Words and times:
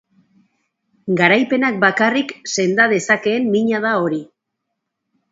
Garaipenak 1.17 1.75
bakarrik 1.83 2.33
senda 2.53 2.87
dezakeen 2.93 3.45
mina 3.57 3.83
da 3.85 3.91
hori. 4.07 4.23